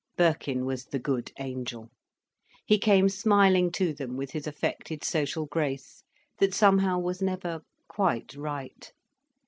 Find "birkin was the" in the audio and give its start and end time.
0.17-0.97